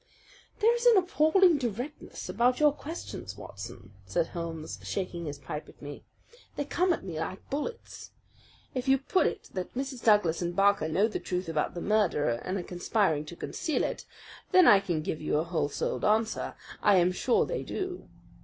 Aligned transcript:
"There 0.61 0.73
is 0.75 0.83
an 0.87 0.97
appalling 0.97 1.59
directness 1.59 2.27
about 2.27 2.59
your 2.59 2.71
questions, 2.71 3.37
Watson," 3.37 3.93
said 4.07 4.29
Holmes, 4.29 4.79
shaking 4.81 5.25
his 5.25 5.37
pipe 5.37 5.69
at 5.69 5.79
me. 5.79 6.05
"They 6.55 6.65
come 6.65 6.91
at 6.91 7.03
me 7.03 7.19
like 7.19 7.47
bullets. 7.51 8.09
If 8.73 8.87
you 8.87 8.97
put 8.97 9.27
it 9.27 9.51
that 9.53 9.75
Mrs. 9.75 10.03
Douglas 10.03 10.41
and 10.41 10.55
Barker 10.55 10.87
know 10.87 11.07
the 11.07 11.19
truth 11.19 11.47
about 11.47 11.75
the 11.75 11.81
murder, 11.81 12.29
and 12.29 12.57
are 12.57 12.63
conspiring 12.63 13.25
to 13.25 13.35
conceal 13.35 13.83
it, 13.83 14.05
then 14.51 14.67
I 14.67 14.79
can 14.79 15.03
give 15.03 15.21
you 15.21 15.37
a 15.37 15.43
whole 15.43 15.69
souled 15.69 16.03
answer. 16.03 16.55
I 16.81 16.95
am 16.95 17.11
sure 17.11 17.45
they 17.45 17.61
do. 17.61 18.09